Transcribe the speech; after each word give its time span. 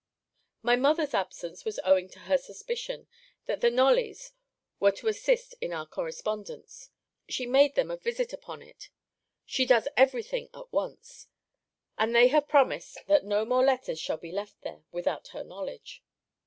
My 0.63 0.75
mother's 0.75 1.13
absence 1.13 1.63
was 1.63 1.79
owing 1.83 2.09
to 2.09 2.21
her 2.21 2.39
suspicion, 2.39 3.07
that 3.45 3.61
the 3.61 3.69
Knolly's 3.69 4.31
were 4.79 4.93
to 4.93 5.09
assist 5.09 5.53
in 5.61 5.73
our 5.73 5.85
correspondence. 5.85 6.89
She 7.29 7.45
made 7.45 7.75
them 7.75 7.91
a 7.91 7.97
visit 7.97 8.33
upon 8.33 8.63
it. 8.63 8.89
She 9.45 9.63
does 9.63 9.87
every 9.95 10.23
thing 10.23 10.49
at 10.55 10.73
once. 10.73 11.27
And 11.99 12.15
they 12.15 12.29
have 12.29 12.47
promised, 12.47 13.05
that 13.05 13.25
no 13.25 13.45
more 13.45 13.63
letters 13.63 13.99
shall 13.99 14.17
be 14.17 14.31
left 14.31 14.61
there, 14.63 14.81
without 14.91 15.27
her 15.33 15.43
knowledge. 15.43 16.01